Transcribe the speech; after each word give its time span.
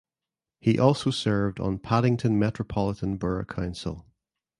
He 0.59 0.79
also 0.79 1.11
served 1.11 1.59
on 1.59 1.77
Paddington 1.77 2.39
Metropolitan 2.39 3.17
Borough 3.17 3.45
Council. 3.45 4.07